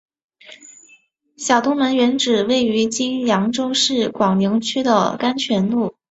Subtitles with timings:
[1.37, 5.95] 小东门原址位于今扬州市广陵区的甘泉路。